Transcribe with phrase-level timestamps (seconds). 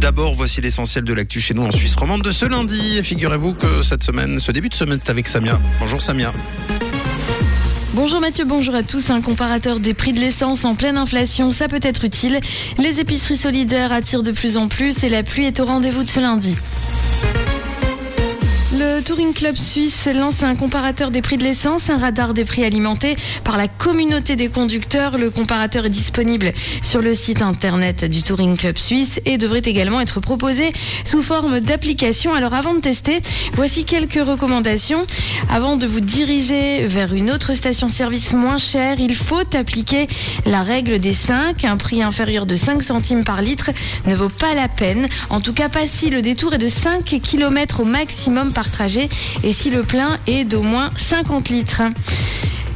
[0.00, 3.00] D'abord, voici l'essentiel de l'actu chez nous en Suisse romande de ce lundi.
[3.02, 5.60] Figurez-vous que cette semaine, ce début de semaine, c'est avec Samia.
[5.78, 6.32] Bonjour Samia.
[7.94, 9.10] Bonjour Mathieu, bonjour à tous.
[9.10, 12.40] Un comparateur des prix de l'essence en pleine inflation, ça peut être utile.
[12.78, 16.08] Les épiceries solidaires attirent de plus en plus et la pluie est au rendez-vous de
[16.08, 16.56] ce lundi.
[18.70, 22.64] Le Touring Club Suisse lance un comparateur des prix de l'essence, un radar des prix
[22.64, 25.16] alimentés par la communauté des conducteurs.
[25.16, 30.02] Le comparateur est disponible sur le site internet du Touring Club Suisse et devrait également
[30.02, 30.74] être proposé
[31.06, 32.34] sous forme d'application.
[32.34, 33.22] Alors avant de tester,
[33.54, 35.06] voici quelques recommandations.
[35.48, 40.08] Avant de vous diriger vers une autre station-service moins chère, il faut appliquer
[40.44, 41.64] la règle des 5.
[41.64, 43.70] Un prix inférieur de 5 centimes par litre
[44.04, 45.08] ne vaut pas la peine.
[45.30, 49.08] En tout cas, pas si le détour est de 5 km au maximum par trajet
[49.44, 51.82] et si le plein est d'au moins 50 litres.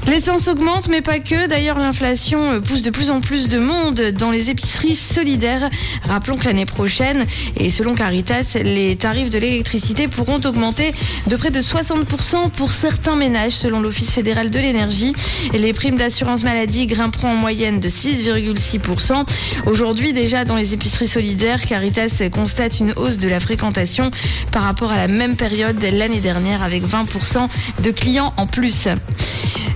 [0.07, 1.47] L'essence augmente, mais pas que.
[1.47, 5.71] D'ailleurs, l'inflation pousse de plus en plus de monde dans les épiceries solidaires.
[6.03, 7.25] Rappelons que l'année prochaine,
[7.57, 10.93] et selon Caritas, les tarifs de l'électricité pourront augmenter
[11.29, 15.15] de près de 60% pour certains ménages, selon l'Office fédéral de l'énergie.
[15.53, 19.25] Les primes d'assurance maladie grimperont en moyenne de 6,6%.
[19.67, 24.11] Aujourd'hui, déjà dans les épiceries solidaires, Caritas constate une hausse de la fréquentation
[24.51, 27.49] par rapport à la même période l'année dernière, avec 20%
[27.83, 28.89] de clients en plus.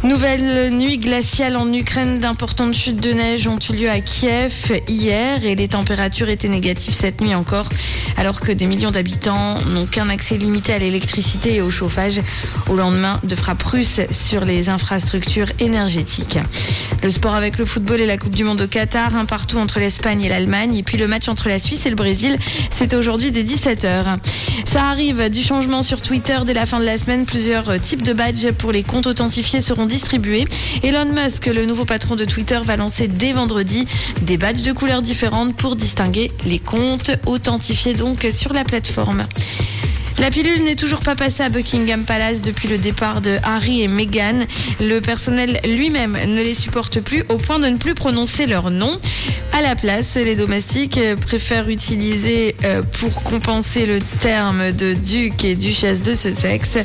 [0.03, 5.45] Nouvelle nuit glaciale en Ukraine, d'importantes chutes de neige ont eu lieu à Kiev hier
[5.45, 7.69] et les températures étaient négatives cette nuit encore,
[8.17, 12.21] alors que des millions d'habitants n'ont qu'un accès limité à l'électricité et au chauffage
[12.69, 16.39] au lendemain de frappes russes sur les infrastructures énergétiques.
[17.03, 19.81] Le sport avec le football et la Coupe du Monde au Qatar, un partout entre
[19.81, 22.39] l'Espagne et l'Allemagne, et puis le match entre la Suisse et le Brésil,
[22.71, 24.19] c'est aujourd'hui dès 17h.
[24.65, 28.13] Ça arrive, du changement sur Twitter dès la fin de la semaine, plusieurs types de
[28.13, 30.47] badges pour les comptes authentifiés seront distribués.
[30.83, 33.87] Elon Musk, le nouveau patron de Twitter, va lancer dès vendredi
[34.21, 39.27] des badges de couleurs différentes pour distinguer les comptes authentifiés donc sur la plateforme.
[40.19, 43.89] La pilule n'est toujours pas passée à Buckingham Palace depuis le départ de Harry et
[43.89, 44.47] Meghan.
[44.81, 48.99] Le personnel lui-même ne les supporte plus au point de ne plus prononcer leur nom.
[49.53, 52.57] À la place, les domestiques préfèrent utiliser
[52.99, 56.79] pour compenser le terme de duc et duchesse de ce sexe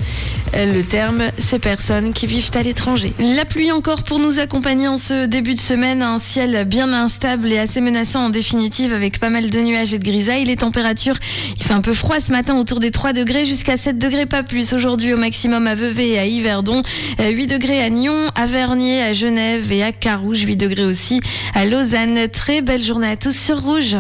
[0.54, 3.14] le terme ces personnes qui vivent à l'étranger.
[3.20, 7.52] La pluie encore pour nous accompagner en ce début de semaine, un ciel bien instable
[7.52, 10.46] et assez menaçant en définitive avec pas mal de nuages et de grisailles.
[10.46, 11.16] Les températures,
[11.56, 13.14] il fait un peu froid ce matin autour des 3
[13.46, 16.82] jusqu'à 7 degrés pas plus aujourd'hui au maximum à Vevey et à Yverdon,
[17.20, 21.22] 8 degrés à Nyon, à Vernier, à Genève et à Carouge, 8 degrés aussi
[21.54, 22.28] à Lausanne.
[22.30, 23.98] Très belle journée à tous sur Rouge.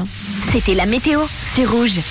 [0.52, 1.22] C'était la météo,
[1.54, 2.02] c'est Rouge.